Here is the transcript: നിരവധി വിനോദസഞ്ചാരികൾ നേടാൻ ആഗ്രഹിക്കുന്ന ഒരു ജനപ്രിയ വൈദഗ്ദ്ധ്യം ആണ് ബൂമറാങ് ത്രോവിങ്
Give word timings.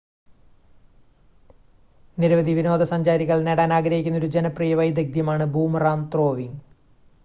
നിരവധി 2.17 2.53
വിനോദസഞ്ചാരികൾ 2.53 3.41
നേടാൻ 3.41 3.73
ആഗ്രഹിക്കുന്ന 3.73 4.17
ഒരു 4.17 4.25
ജനപ്രിയ 4.25 4.75
വൈദഗ്ദ്ധ്യം 4.75 5.29
ആണ് 5.31 5.45
ബൂമറാങ് 5.45 6.11
ത്രോവിങ് 6.13 6.57